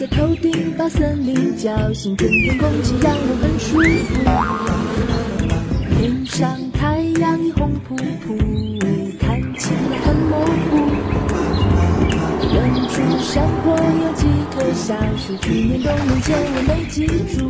[0.00, 3.76] 在头顶把森林叫醒，春天空气让我很舒
[4.08, 4.16] 服。
[5.98, 8.34] 天上太阳已红扑扑，
[9.20, 10.88] 看起来很模糊。
[12.48, 12.56] 远
[12.88, 17.04] 处山坡有几棵小树，去年冬眠前我没记
[17.36, 17.44] 住。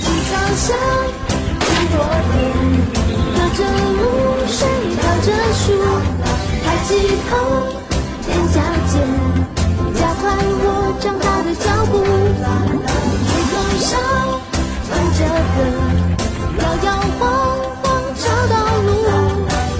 [0.00, 0.72] 青草香，
[1.68, 2.00] 很多
[2.32, 2.34] 天。
[3.34, 3.60] 飘着
[3.92, 4.00] 露
[4.48, 4.64] 水，
[5.02, 5.68] 靠着树，
[6.64, 6.88] 抬起
[7.28, 7.36] 头，
[8.24, 8.56] 踮脚
[8.88, 8.96] 尖，
[11.00, 11.92] 长大的脚步。
[13.28, 13.90] 吹口哨，
[14.88, 15.18] 唱着
[15.54, 15.58] 歌，
[16.58, 16.86] 摇摇
[17.18, 17.20] 晃
[17.82, 17.84] 晃
[18.16, 18.88] 找到路。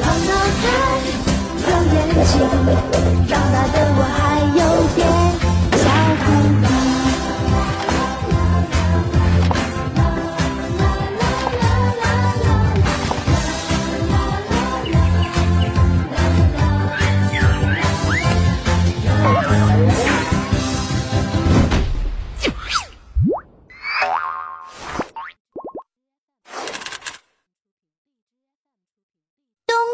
[0.00, 0.30] 放得
[0.62, 0.64] 开，
[1.66, 2.32] 有眼睛，
[3.28, 3.76] 长大的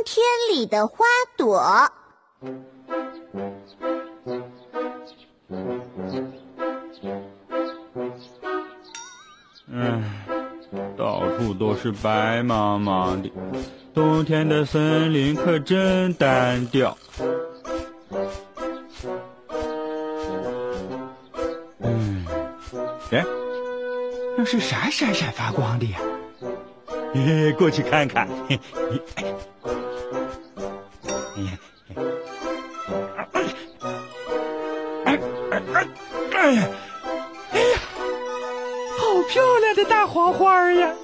[0.06, 1.04] 天里的花
[1.36, 1.60] 朵。
[9.68, 10.04] 嗯，
[10.96, 13.32] 到处都是白茫茫的，
[13.92, 16.96] 冬天的森林可真单调。
[21.80, 22.24] 嗯，
[23.10, 23.24] 哎，
[24.38, 25.98] 那是啥闪闪发光的呀？
[27.12, 28.28] 嘿嘿，过去看看。
[28.48, 28.60] 嘿
[29.16, 29.34] 嘿
[40.16, 40.94] 亮的大黄花呀！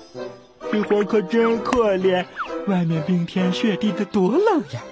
[0.72, 2.24] 这花可真可怜，
[2.66, 4.82] 外面冰天雪地的多冷呀！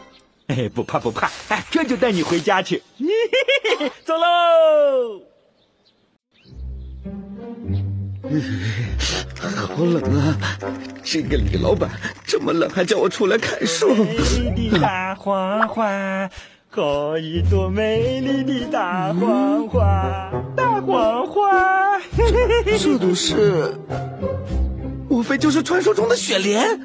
[0.49, 2.83] 哎，不怕不怕，哎，这就带你回家去。
[4.05, 5.23] 走喽！
[9.47, 10.37] 好冷啊！
[11.03, 11.91] 这个李老板
[12.27, 13.95] 这么冷还叫我出来看树。
[13.95, 14.19] 美
[14.55, 16.29] 丽的大黄花，
[16.69, 21.99] 好一朵美丽的大黄花，大黄花。
[22.79, 23.75] 这都是，
[25.09, 26.81] 莫非就是传说中的雪莲？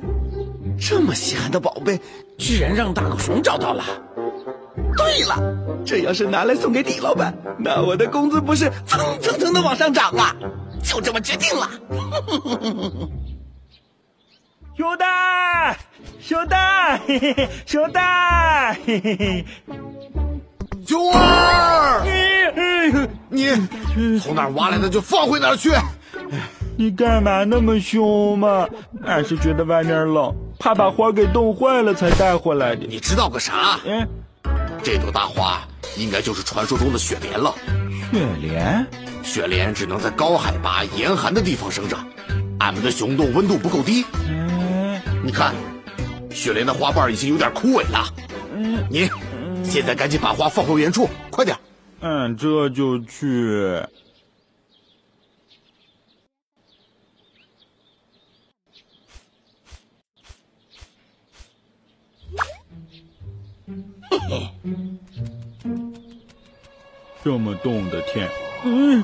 [0.79, 1.99] 这么稀罕的宝贝，
[2.37, 3.83] 居然让大狗熊找到了。
[4.97, 5.37] 对了，
[5.85, 10.35] 这要是拿来送给李老板，那我的工资不是蹭蹭蹭的往上涨啊！
[10.83, 11.69] 就这么决定了。
[14.75, 15.77] 熊大，
[16.19, 19.45] 熊大，嘿嘿嘿，熊大，嘿嘿嘿。
[20.85, 22.03] 熊二，
[23.29, 23.45] 你
[23.95, 25.71] 你从哪儿挖来的就放回哪儿去。
[26.77, 28.67] 你干嘛那么凶嘛？
[29.05, 32.85] 俺是觉得外面冷，怕把花给冻坏了才带回来的。
[32.85, 33.79] 你知道个啥？
[33.85, 34.07] 嗯，
[34.83, 35.61] 这朵大花
[35.97, 37.53] 应该就是传说中的雪莲了。
[38.11, 38.85] 雪莲？
[39.23, 42.05] 雪莲只能在高海拔、严寒的地方生长，
[42.59, 44.05] 俺们的熊洞温度不够低。
[44.29, 45.55] 嗯，你看，
[46.29, 48.05] 雪莲的花瓣已经有点枯萎了。
[48.53, 49.09] 嗯，你
[49.63, 51.57] 现在赶紧把花放回原处，快点！
[52.01, 53.81] 俺这就去。
[67.23, 68.29] 这么冻的天，
[68.63, 69.03] 嗯，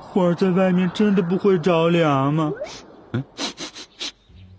[0.00, 2.52] 花在外面真的不会着凉吗？
[3.12, 3.22] 嗯，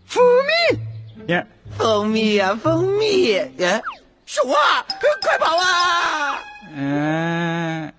[0.05, 1.45] 蜂蜜，呀，
[1.77, 3.33] 蜂蜜呀、蜂蜜！
[3.33, 3.81] 呀，
[4.25, 4.85] 熊啊，
[5.21, 6.39] 快跑啊！
[6.73, 7.93] 嗯，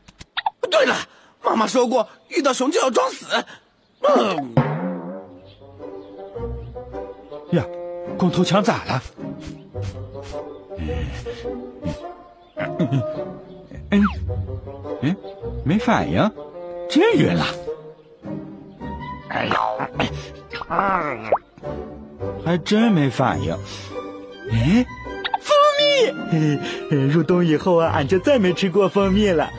[0.70, 0.96] 对了，
[1.42, 3.26] 妈妈说过，遇到熊就要装死。
[4.00, 4.54] 嗯，
[7.52, 7.64] 呀，
[8.16, 9.02] 光头强咋了？
[10.78, 10.88] 嗯，
[12.56, 12.76] 嗯，
[15.02, 15.16] 嗯，
[15.64, 16.30] 没反应，
[16.88, 17.44] 真晕了。
[19.28, 19.56] 哎呀，
[19.98, 20.10] 哎，
[22.44, 23.52] 还真没反应。
[24.50, 24.86] 哎，
[25.40, 25.56] 蜂
[26.30, 26.96] 蜜！
[27.12, 29.50] 入冬以后啊，俺就再没吃过蜂蜜了。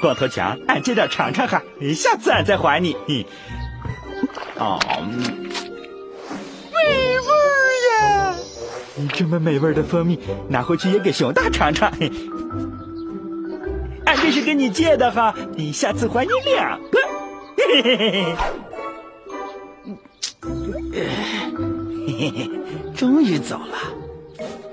[0.00, 1.62] 光头强，俺借点尝尝哈，
[1.94, 2.96] 下次俺再还你。
[3.06, 3.26] 嘿
[4.58, 4.78] 哦，
[9.20, 10.18] 这么美味的蜂蜜，
[10.48, 11.92] 拿回去也给熊大尝尝。
[11.92, 12.10] 嘿
[14.06, 16.98] 俺这是跟你借的哈，你下次还你两个。
[17.54, 18.34] 嘿嘿嘿嘿。
[22.06, 22.50] 嘿，
[22.96, 23.76] 终于走了。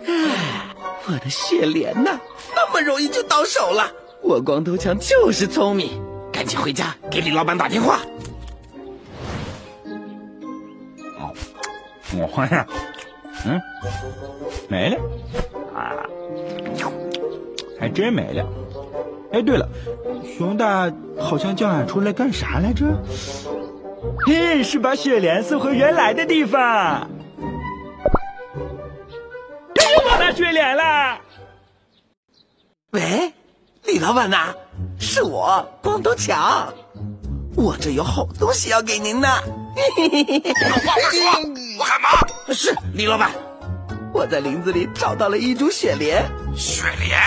[0.06, 0.74] 唉，
[1.08, 2.18] 我的雪莲呐，
[2.56, 3.92] 那么容易就到手了。
[4.24, 6.02] 我光头强就是聪明，
[6.32, 8.00] 赶紧回家给李老板打电话。
[12.14, 12.66] 我看看，
[13.48, 13.62] 嗯，
[14.68, 14.98] 没了，
[15.74, 15.96] 啊，
[17.80, 18.46] 还真没了。
[19.32, 19.70] 哎，对了，
[20.38, 22.86] 熊大好像叫俺出来干啥来着？
[24.26, 27.10] 嘿，是把雪莲送回原来的地方。
[29.76, 31.20] 又忘拿雪莲了。
[32.92, 33.34] 喂，
[33.86, 34.54] 李老板呐，
[35.00, 36.74] 是我光头强，
[37.56, 39.28] 我这有好东西要给您呢。
[39.78, 41.22] 有话快说，
[41.78, 42.10] 我干嘛？
[42.54, 43.32] 是李老板，
[44.14, 46.26] 我在林子里找到了一株雪莲。
[46.56, 47.20] 雪莲？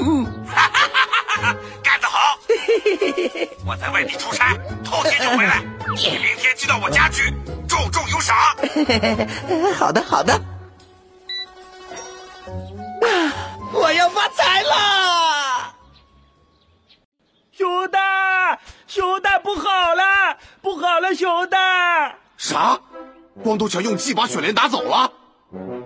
[0.00, 0.24] 嗯，
[1.82, 2.38] 干得好！
[3.66, 4.56] 我在外地出差，
[4.86, 5.62] 后天就回来，
[5.96, 7.32] 你明天寄到我家去，
[7.68, 8.34] 重重有赏。
[9.76, 10.32] 好的，好的。
[13.02, 13.32] 啊，
[13.72, 15.74] 我要发财了！
[17.52, 22.14] 熊大，熊大不好了，不好了，熊大！
[22.36, 22.80] 啥？
[23.42, 25.12] 光头强用计把雪莲打走了？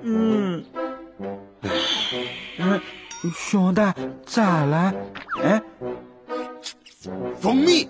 [0.03, 0.65] 嗯。
[2.59, 2.81] 嗯。
[3.35, 3.95] 熊大
[4.27, 4.93] 咋了？
[5.43, 5.63] 哎，
[7.41, 7.89] 蜂蜜，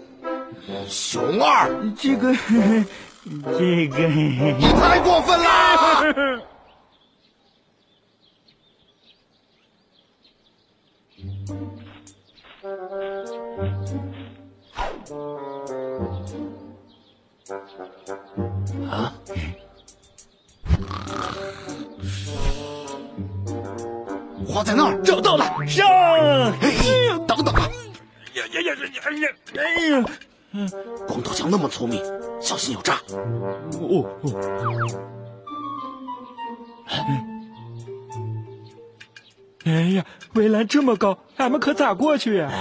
[0.86, 2.34] 熊二，这个，
[3.58, 6.42] 这个，你太过分了！
[18.90, 19.12] 啊？
[24.46, 25.86] 花在那儿，找到了，上！
[27.26, 27.62] 等等啊！
[28.34, 28.84] 呀呀呀呀
[29.20, 29.28] 呀！
[29.56, 30.04] 哎呀！
[31.06, 32.02] 光头强那么聪明，
[32.40, 33.00] 小心有诈！
[33.80, 34.32] 哦哦！
[39.64, 42.52] 哎呀，围栏这么高，俺们可咋过去呀？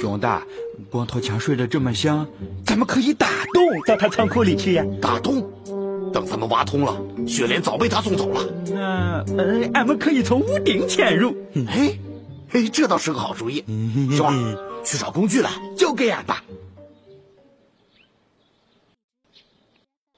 [0.00, 0.46] 熊大，
[0.90, 2.24] 光头强睡得这么香，
[2.64, 4.84] 咱们可以打洞到他仓库里去呀！
[5.02, 5.42] 打洞？
[6.12, 6.96] 等咱们挖通了，
[7.26, 8.40] 雪莲早被他送走了。
[8.72, 11.36] 那呃，俺们可以从屋顶潜入。
[11.66, 11.98] 哎，
[12.52, 13.64] 哎，这倒是个好主意。
[14.16, 16.44] 熊二，去找工具来，交给俺吧。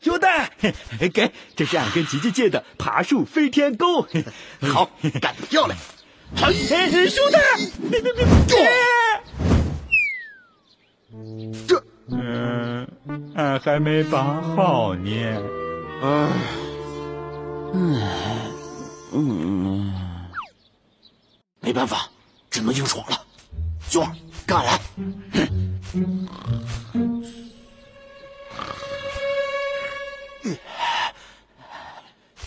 [0.02, 0.50] 熊大，
[1.12, 4.02] 给，这是俺跟吉吉借的爬树飞天钩。
[4.60, 4.90] 好，
[5.22, 5.78] 干得漂亮！
[6.36, 7.40] 好，熊大，
[7.90, 8.24] 别别别
[13.62, 15.10] 还没拔好呢。
[16.02, 16.28] 唉，
[17.74, 18.00] 嗯
[19.12, 19.92] 嗯，
[21.60, 22.08] 没办法，
[22.50, 23.22] 只能硬闯了。
[23.88, 24.10] 熊二，
[24.46, 24.80] 跟俺来。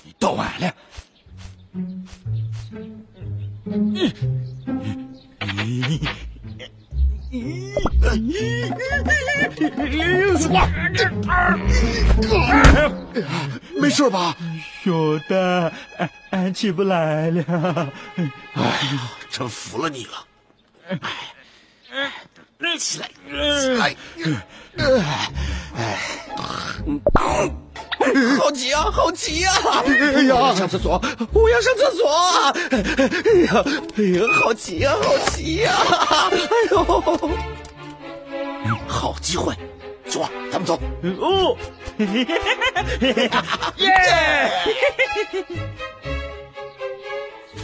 [0.04, 0.74] 你到晚了。
[3.64, 4.43] 熊
[13.80, 14.36] 没事吧？
[14.84, 17.44] 熊大，俺俺起不来了。
[18.54, 20.12] 哎呀，真服了你了。
[20.90, 21.00] 哎，
[22.78, 23.10] 起来，
[23.60, 23.96] 起来。
[25.76, 26.00] 哎，
[28.38, 29.54] 好急啊，好急啊！
[29.88, 31.02] 哎呀，上厕所，
[31.34, 32.08] 我要上厕所。
[32.72, 32.78] 哎
[33.48, 33.64] 呀，
[33.98, 35.72] 哎呀，好急啊，好急呀！
[36.32, 36.38] 哎
[36.72, 36.78] 呦，
[38.94, 39.56] 好机会，
[40.08, 40.80] 熊二，咱们走。
[41.20, 41.58] 哦，
[43.78, 44.52] 耶！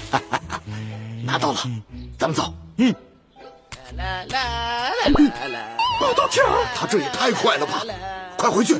[1.24, 1.59] 拿到了，
[2.17, 2.51] 咱们走。
[2.77, 2.93] 嗯。
[3.95, 5.59] 啦啦啦啦啦！
[6.00, 6.45] 光头强，
[6.75, 7.83] 他这也太快了吧！
[8.38, 8.74] 快回去！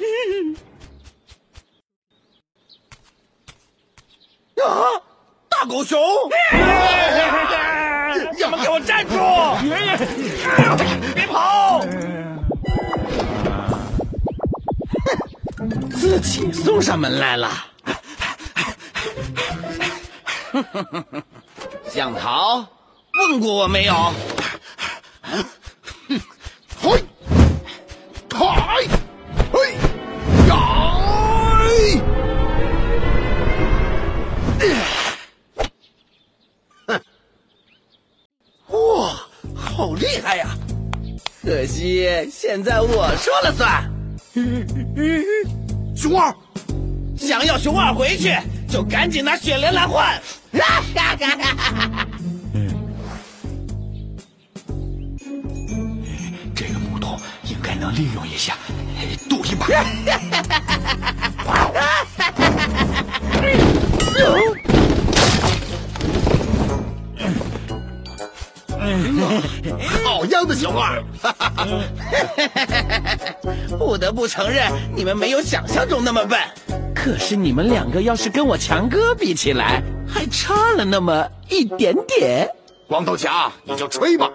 [4.63, 4.99] 啊！
[5.49, 5.99] 大狗熊！
[8.35, 9.13] 你们给我站住！
[11.13, 11.81] 别跑！
[15.91, 17.65] 自己送上门来了。
[21.89, 22.65] 想逃？
[23.13, 23.93] 问过我没有？
[26.81, 27.03] 嘿，
[28.29, 28.87] 抬，
[29.51, 29.73] 嘿，
[30.47, 30.55] 呀！
[36.87, 37.01] 哼，
[38.97, 39.19] 哇，
[39.55, 40.47] 好厉害呀！
[41.43, 43.98] 可惜现在我说了算。
[45.95, 46.33] 熊二，
[47.17, 48.36] 想要熊二回去，
[48.67, 50.21] 就赶紧拿雪莲来换。
[56.55, 58.55] 这个木头应该能利用一下，
[59.29, 59.67] 赌一把。
[70.03, 71.03] 好样的，小二！
[73.77, 76.39] 不得不承认，你们没有想象中那么笨。
[76.95, 82.50] 可是你们两个要是跟我强哥比起来，还差了那么一点点。
[82.88, 84.29] 光头强，你就吹吧，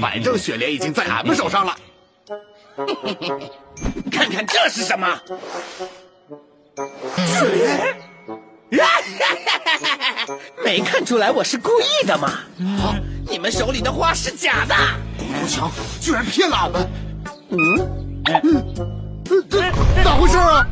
[0.00, 1.76] 反正雪莲已经在俺们手上了。
[4.12, 5.20] 看看这是什么？
[7.26, 7.44] 雪
[8.70, 8.86] 莲，
[10.64, 12.40] 没看出来我是故意的吗？
[12.78, 12.94] 好，
[13.38, 14.74] 你们手里的花是假的。
[15.16, 16.90] 光头强居然骗了俺们。
[17.50, 17.56] 嗯
[18.42, 18.64] 嗯，
[19.48, 19.60] 这
[20.02, 20.66] 咋回事啊？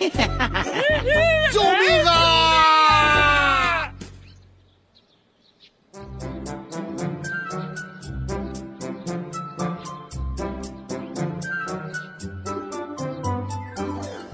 [1.52, 3.92] 救命啊！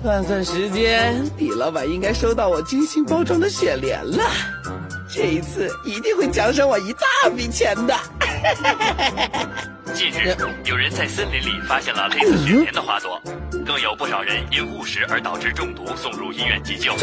[0.05, 4.23] 算算时间，李老板应该收到我精心包装的雪莲了。
[5.15, 7.95] 这一次一定会奖赏我一大笔钱的。
[9.93, 13.21] 近日，有人在森林里发现了类似雪莲的花朵，
[13.67, 16.95] 更有不少人因误食而导致中毒，送入医院急救。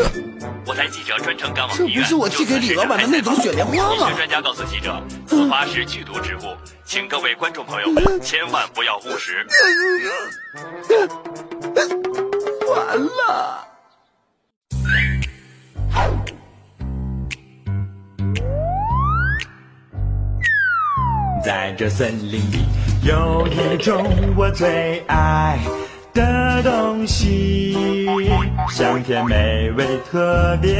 [0.65, 3.93] 我台记者专程赶往医院，这不是我寄给李老板的那种雪莲花吗？
[3.93, 9.45] 医学专家告诉记者，此花是剧毒植物，请各位观众朋友们千万不要误食。
[12.67, 13.67] 完了。
[21.43, 22.65] 在这森林里，
[23.03, 24.05] 有一种
[24.35, 25.57] 我最爱
[26.13, 28.05] 的东西，
[28.69, 30.73] 香甜美味，特别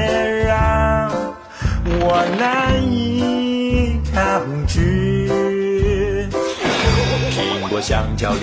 [0.46, 1.10] 让
[1.86, 5.30] 我难以抗拒。
[7.32, 8.42] 苹果、香蕉里，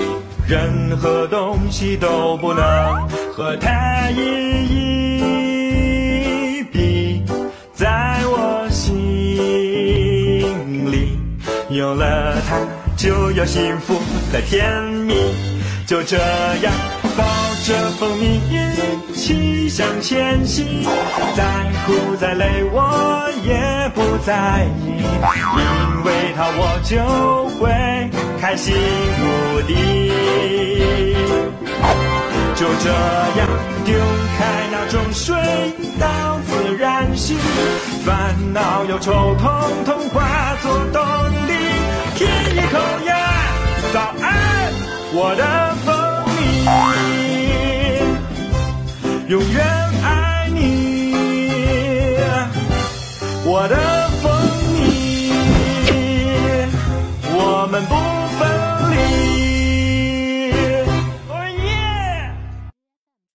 [0.49, 4.21] 任何东西都不能和它一
[4.65, 5.46] 一
[11.77, 12.59] 有了它，
[12.97, 14.01] 就有幸福
[14.33, 15.15] 的甜蜜。
[15.87, 16.73] 就这样
[17.17, 17.25] 抱
[17.65, 20.83] 着蜂蜜一起向前行，
[21.37, 21.45] 再
[21.87, 27.71] 苦再累我也不在意，因为它我就会
[28.41, 28.75] 开心
[29.21, 30.11] 无敌。
[32.57, 32.91] 就这
[33.39, 33.47] 样
[33.85, 33.95] 丢
[34.39, 35.37] 开那种水
[36.01, 37.37] 到自然醒，
[38.05, 39.45] 烦恼忧愁统
[39.85, 41.46] 统化作动
[42.17, 42.27] 亲。
[42.27, 43.15] 一口呀，
[43.93, 44.73] 早安，
[45.13, 45.45] 我的
[45.85, 45.95] 蜂
[46.35, 46.41] 蜜，
[49.29, 49.57] 永远
[50.03, 50.57] 爱你，
[53.45, 53.77] 我的
[54.23, 54.33] 蜂
[54.73, 55.31] 蜜，
[57.35, 58.16] 我们不。